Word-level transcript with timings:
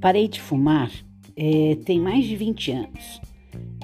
parei 0.00 0.28
de 0.28 0.40
fumar 0.40 0.90
é, 1.36 1.76
tem 1.84 2.00
mais 2.00 2.24
de 2.24 2.34
20 2.34 2.72
anos. 2.72 3.20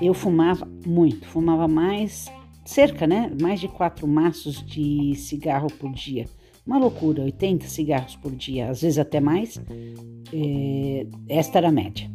Eu 0.01 0.15
fumava 0.15 0.67
muito, 0.87 1.27
fumava 1.27 1.69
mais, 1.69 2.33
cerca, 2.65 3.07
né? 3.07 3.31
Mais 3.41 3.61
de 3.61 3.69
quatro 3.69 4.09
maços 4.09 4.65
de 4.65 5.15
cigarro 5.17 5.69
por 5.79 5.93
dia. 5.93 6.25
Uma 6.67 6.79
loucura, 6.79 7.23
80 7.25 7.67
cigarros 7.67 8.17
por 8.17 8.33
dia, 8.33 8.71
às 8.71 8.83
vezes 8.83 8.99
até 8.99 9.21
mais. 9.21 9.61
É, 10.33 11.07
esta 11.29 11.59
era 11.59 11.69
a 11.69 11.73
média. 11.73 12.11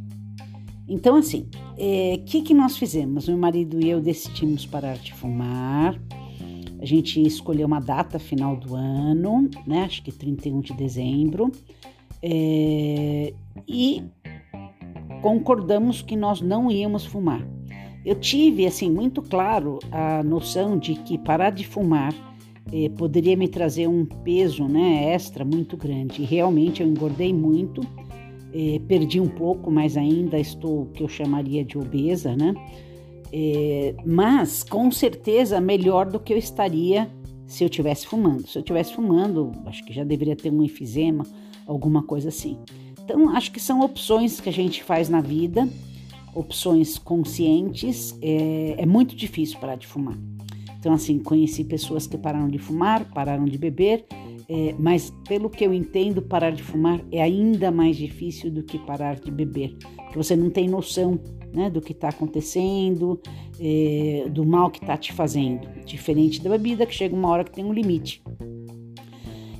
Então, 0.88 1.18
assim, 1.18 1.50
o 1.54 1.75
é, 1.77 2.18
que, 2.25 2.41
que 2.41 2.54
nós 2.54 2.77
fizemos? 2.77 3.27
Meu 3.27 3.38
marido 3.38 3.79
e 3.84 3.89
eu 3.89 4.02
decidimos 4.02 4.66
parar 4.66 4.98
de 4.98 5.14
fumar. 5.14 6.02
A 6.79 6.86
gente 6.86 7.21
escolheu 7.21 7.68
uma 7.68 7.82
data 7.82 8.18
final 8.18 8.55
do 8.55 8.75
ano, 8.75 9.50
né? 9.65 9.84
Acho 9.84 10.01
que 10.01 10.11
31 10.11 10.61
de 10.61 10.73
dezembro. 10.73 11.51
É, 12.21 13.34
e 13.68 14.04
concordamos 15.21 16.02
que 16.02 16.16
nós 16.16 16.42
não 16.42 16.71
íamos 16.71 17.06
fumar. 17.06 17.46
Eu 18.06 18.16
tive 18.16 18.66
assim 18.66 18.90
muito 18.90 19.21
claro 19.21 19.80
a 19.92 20.24
noção 20.24 20.78
de 20.78 20.96
que 20.96 21.18
parar 21.18 21.50
de 21.50 21.68
fumar 21.68 22.14
eh, 22.71 22.90
poderia 22.98 23.36
me 23.36 23.48
trazer 23.48 23.88
um 23.88 24.06
peso, 24.06 24.68
né, 24.68 25.14
extra 25.14 25.46
muito 25.46 25.78
grande. 25.78 26.24
Realmente 26.24 26.82
eu 26.82 26.88
engordei 26.88 27.34
muito, 27.34 27.82
eh, 28.54 28.79
perdi 28.88 29.20
um 29.20 29.28
pouco, 29.28 29.71
mas 29.71 29.98
ainda 29.98 30.40
estou 30.40 30.84
o 30.84 30.86
que 30.88 31.04
eu 31.04 31.07
chamaria 31.07 31.64
de 31.64 31.78
obesa, 31.78 32.36
né? 32.36 32.54
Eh, 33.31 33.95
mas 34.06 34.64
com 34.64 34.90
certeza 34.92 35.59
melhor 35.59 36.06
do 36.09 36.20
que 36.20 36.34
eu 36.34 36.38
estaria 36.38 37.09
se 37.45 37.64
eu 37.64 37.70
tivesse 37.70 38.06
fumando. 38.08 38.48
Se 38.48 38.58
eu 38.58 38.64
tivesse 38.64 38.94
fumando, 38.94 39.52
acho 39.66 39.84
que 39.86 39.94
já 39.94 40.04
deveria 40.04 40.36
ter 40.36 40.52
um 40.52 40.62
enfisema, 40.64 41.26
alguma 41.68 42.02
coisa 42.02 42.30
assim. 42.30 42.58
Então, 43.04 43.30
acho 43.30 43.52
que 43.52 43.60
são 43.60 43.82
opções 43.82 44.40
que 44.40 44.50
a 44.50 44.54
gente 44.54 44.84
faz 44.84 45.10
na 45.10 45.22
vida, 45.22 45.68
opções 46.34 46.98
conscientes. 46.98 48.18
É, 48.22 48.76
é 48.80 48.86
muito 48.86 49.16
difícil 49.16 49.59
parar 49.59 49.76
de 49.76 49.86
fumar. 49.86 50.18
Então, 50.80 50.94
assim, 50.94 51.20
conheci 51.20 51.64
pessoas 51.64 52.08
que 52.08 52.18
pararam 52.18 52.48
de 52.48 52.58
fumar, 52.58 53.06
pararam 53.12 53.46
de 53.46 53.58
beber, 53.58 54.06
é, 54.50 54.74
mas 54.80 55.14
pelo 55.28 55.50
que 55.50 55.66
eu 55.66 55.74
entendo, 55.74 56.22
parar 56.22 56.52
de 56.52 56.64
fumar 56.64 57.02
é 57.12 57.22
ainda 57.22 57.72
mais 57.72 57.98
difícil 57.98 58.50
do 58.50 58.64
que 58.64 58.80
parar 58.80 59.16
de 59.16 59.30
beber, 59.30 59.76
porque 59.96 60.18
você 60.18 60.36
não 60.36 60.50
tem 60.50 60.70
noção 60.70 61.20
né, 61.54 61.70
do 61.70 61.81
que 61.81 61.92
está 61.92 62.09
acontecendo, 62.09 63.20
é, 63.59 64.28
do 64.30 64.46
mal 64.46 64.70
que 64.70 64.80
está 64.80 64.96
te 64.96 65.12
fazendo. 65.12 65.68
Diferente 65.86 66.42
da 66.42 66.50
bebida, 66.52 66.86
que 66.86 66.94
chega 66.94 67.16
uma 67.16 67.30
hora 67.30 67.44
que 67.44 67.52
tem 67.52 67.66
um 67.66 67.74
limite. 67.74 68.22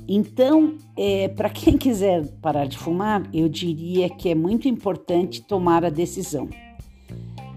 Então, 0.08 0.76
é, 0.96 1.28
para 1.28 1.50
quem 1.50 1.76
quiser 1.78 2.26
parar 2.40 2.66
de 2.66 2.78
fumar, 2.78 3.28
eu 3.32 3.48
diria 3.48 4.08
que 4.08 4.30
é 4.30 4.34
muito 4.34 4.66
importante 4.66 5.42
tomar 5.42 5.84
a 5.84 5.90
decisão. 5.90 6.48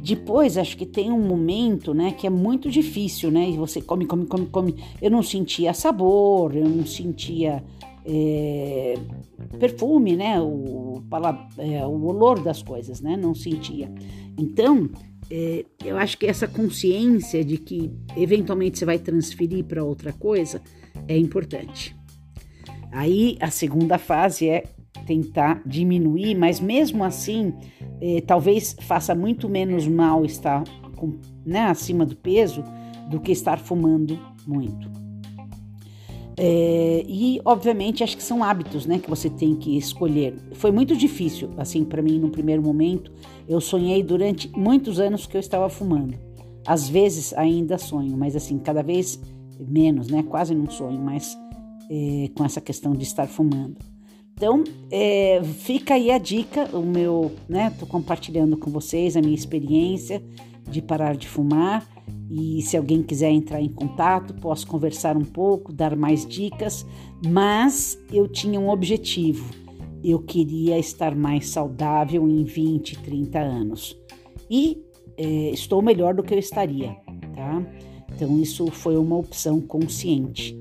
Depois, 0.04 0.58
acho 0.58 0.76
que 0.76 0.86
tem 0.86 1.12
um 1.12 1.22
momento, 1.22 1.94
né, 1.94 2.12
que 2.12 2.26
é 2.26 2.30
muito 2.30 2.70
difícil, 2.70 3.30
né? 3.30 3.48
E 3.48 3.56
você 3.56 3.80
come, 3.80 4.06
come, 4.08 4.26
come, 4.26 4.48
come. 4.48 4.76
Eu 5.00 5.12
não 5.12 5.22
sentia 5.22 5.76
sabor, 5.76 6.56
eu 6.56 6.68
não 6.68 6.86
sentia 6.88 7.64
é, 8.04 8.96
perfume, 9.60 10.16
né? 10.16 10.42
O, 10.42 11.04
é, 11.60 11.86
o 11.86 12.04
olor 12.06 12.42
das 12.42 12.64
coisas, 12.64 13.00
né? 13.00 13.16
Não 13.16 13.36
sentia. 13.36 13.94
Então, 14.40 14.90
é, 15.30 15.66
eu 15.86 15.96
acho 15.98 16.18
que 16.18 16.26
essa 16.26 16.48
consciência 16.48 17.46
de 17.46 17.58
que 17.58 17.92
eventualmente 18.18 18.80
você 18.80 18.86
vai 18.86 18.98
transferir 18.98 19.64
para 19.66 19.84
outra 19.84 20.12
coisa 20.12 20.64
é 21.08 21.16
importante. 21.16 21.96
Aí 22.92 23.38
a 23.40 23.50
segunda 23.50 23.98
fase 23.98 24.50
é 24.50 24.64
tentar 25.06 25.62
diminuir, 25.66 26.36
mas 26.36 26.60
mesmo 26.60 27.04
assim, 27.04 27.54
eh, 28.02 28.22
talvez 28.22 28.76
faça 28.82 29.16
muito 29.16 29.48
menos 29.50 29.88
mal 29.88 30.26
estar 30.26 30.64
com, 30.96 31.18
né, 31.46 31.62
acima 31.62 32.06
do 32.06 32.16
peso 32.16 32.64
do 33.10 33.20
que 33.20 33.32
estar 33.32 33.58
fumando 33.58 34.20
muito. 34.46 34.90
É, 36.38 37.04
e 37.08 37.40
obviamente 37.46 38.04
acho 38.04 38.18
que 38.18 38.24
são 38.24 38.44
hábitos, 38.44 38.86
né, 38.86 38.98
que 39.00 39.10
você 39.10 39.30
tem 39.30 39.56
que 39.56 39.78
escolher. 39.78 40.36
Foi 40.54 40.72
muito 40.72 40.96
difícil, 40.96 41.52
assim, 41.58 41.84
para 41.84 42.02
mim 42.02 42.18
no 42.20 42.30
primeiro 42.30 42.62
momento. 42.62 43.12
Eu 43.48 43.62
sonhei 43.62 44.02
durante 44.02 44.50
muitos 44.58 45.00
anos 45.00 45.28
que 45.28 45.36
eu 45.36 45.40
estava 45.40 45.70
fumando. 45.70 46.18
Às 46.66 46.88
vezes 46.88 47.34
ainda 47.34 47.78
sonho, 47.78 48.16
mas 48.18 48.36
assim 48.36 48.58
cada 48.58 48.82
vez 48.82 49.22
menos, 49.60 50.08
né? 50.08 50.24
Quase 50.24 50.56
não 50.56 50.70
sonho, 50.70 51.00
mas 51.00 51.38
é, 51.92 52.30
com 52.34 52.46
essa 52.46 52.62
questão 52.62 52.94
de 52.94 53.04
estar 53.04 53.28
fumando. 53.28 53.76
Então, 54.34 54.64
é, 54.90 55.42
fica 55.44 55.96
aí 55.96 56.10
a 56.10 56.18
dica, 56.18 56.70
o 56.76 56.82
meu, 56.82 57.34
né? 57.50 57.70
Tô 57.78 57.86
compartilhando 57.86 58.56
com 58.56 58.72
vocês 58.72 59.18
a 59.18 59.22
minha 59.22 59.36
experiência 59.36 60.24
de 60.68 60.82
parar 60.82 61.18
de 61.18 61.28
fumar. 61.28 61.86
E 62.30 62.62
se 62.62 62.78
alguém 62.78 63.04
quiser 63.04 63.30
entrar 63.30 63.62
em 63.62 63.70
contato, 63.70 64.34
posso 64.36 64.66
conversar 64.66 65.18
um 65.18 65.26
pouco, 65.26 65.74
dar 65.74 65.98
mais 65.98 66.26
dicas, 66.26 66.86
mas 67.28 68.00
eu 68.12 68.26
tinha 68.26 68.58
um 68.58 68.70
objetivo. 68.70 69.54
Eu 70.02 70.20
queria 70.20 70.80
estar 70.80 71.14
mais 71.14 71.50
saudável 71.50 72.28
em 72.28 72.44
20, 72.44 73.00
30 73.00 73.38
anos. 73.38 73.98
E 74.50 74.82
é, 75.18 75.52
estou 75.52 75.82
melhor 75.82 76.16
do 76.16 76.24
que 76.24 76.34
eu 76.34 76.40
estaria, 76.40 76.96
tá? 77.36 77.64
Então, 78.16 78.40
isso 78.40 78.68
foi 78.68 78.98
uma 78.98 79.18
opção 79.18 79.60
consciente 79.62 80.61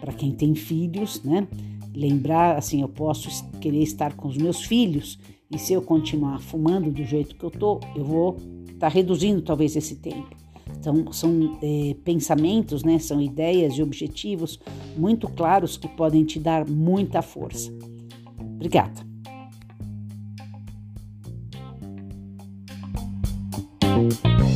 para 0.00 0.12
quem 0.12 0.32
tem 0.32 0.54
filhos, 0.54 1.22
né? 1.22 1.46
Lembrar 1.94 2.56
assim, 2.56 2.82
eu 2.82 2.88
posso 2.88 3.28
querer 3.60 3.82
estar 3.82 4.14
com 4.14 4.28
os 4.28 4.36
meus 4.36 4.62
filhos 4.64 5.18
e 5.50 5.58
se 5.58 5.72
eu 5.72 5.82
continuar 5.82 6.40
fumando 6.40 6.90
do 6.90 7.04
jeito 7.04 7.34
que 7.34 7.44
eu 7.44 7.50
tô, 7.50 7.80
eu 7.96 8.04
vou 8.04 8.36
estar 8.66 8.78
tá 8.78 8.88
reduzindo 8.88 9.42
talvez 9.42 9.74
esse 9.76 9.96
tempo. 9.96 10.36
Então 10.78 11.12
são 11.12 11.58
é, 11.62 11.94
pensamentos, 12.04 12.84
né? 12.84 12.98
São 12.98 13.20
ideias 13.20 13.74
e 13.74 13.82
objetivos 13.82 14.60
muito 14.96 15.28
claros 15.28 15.76
que 15.76 15.88
podem 15.88 16.24
te 16.24 16.38
dar 16.38 16.68
muita 16.68 17.22
força. 17.22 17.72
Obrigada. 18.38 19.08
thank 24.22 24.47